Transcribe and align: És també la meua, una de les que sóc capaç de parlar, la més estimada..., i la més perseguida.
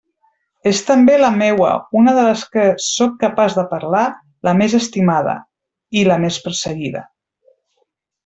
És 0.69 0.79
també 0.85 1.17
la 1.17 1.27
meua, 1.41 1.73
una 2.01 2.13
de 2.19 2.23
les 2.27 2.45
que 2.55 2.63
sóc 2.85 3.13
capaç 3.25 3.57
de 3.59 3.65
parlar, 3.75 4.07
la 4.49 4.55
més 4.63 4.77
estimada..., 4.79 5.37
i 6.03 6.05
la 6.13 6.17
més 6.25 6.41
perseguida. 6.47 7.07